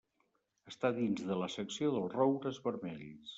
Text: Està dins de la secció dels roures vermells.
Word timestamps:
Està 0.71 0.89
dins 0.95 1.21
de 1.31 1.37
la 1.41 1.49
secció 1.57 1.93
dels 1.99 2.17
roures 2.17 2.59
vermells. 2.65 3.29